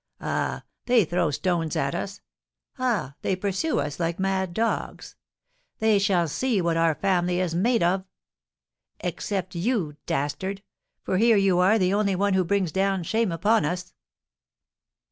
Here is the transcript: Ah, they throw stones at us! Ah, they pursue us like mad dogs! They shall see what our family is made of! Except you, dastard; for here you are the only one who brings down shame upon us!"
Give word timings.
Ah, 0.19 0.63
they 0.87 1.05
throw 1.05 1.29
stones 1.29 1.75
at 1.75 1.93
us! 1.93 2.21
Ah, 2.79 3.13
they 3.21 3.35
pursue 3.35 3.79
us 3.79 3.99
like 3.99 4.17
mad 4.19 4.51
dogs! 4.51 5.15
They 5.77 5.99
shall 5.99 6.27
see 6.27 6.59
what 6.59 6.75
our 6.75 6.95
family 6.95 7.39
is 7.39 7.53
made 7.53 7.83
of! 7.83 8.05
Except 9.01 9.53
you, 9.53 9.97
dastard; 10.07 10.63
for 11.03 11.19
here 11.19 11.37
you 11.37 11.59
are 11.59 11.77
the 11.77 11.93
only 11.93 12.15
one 12.15 12.33
who 12.33 12.43
brings 12.43 12.71
down 12.71 13.03
shame 13.03 13.31
upon 13.31 13.63
us!" 13.63 13.93